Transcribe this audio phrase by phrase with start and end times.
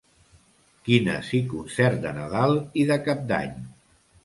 [0.87, 3.57] Quines i concert de Nadal i de Cap d'Any.